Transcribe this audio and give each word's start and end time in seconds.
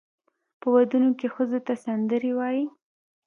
په 0.59 0.67
ودونو 0.73 1.09
کې 1.19 1.27
ښځو 1.35 1.59
ته 1.67 1.73
سندرې 1.83 2.31
وایي. 2.35 2.65